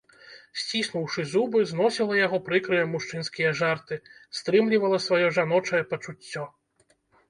Сціснуўшы 0.61 1.25
зубы 1.33 1.59
зносіла 1.73 2.17
яго 2.25 2.41
прыкрыя 2.49 2.89
мужчынскія 2.95 3.55
жарты, 3.63 4.01
стрымлівала 4.41 4.97
сваё 5.09 5.27
жаночае 5.41 5.83
пачуццё. 5.95 6.53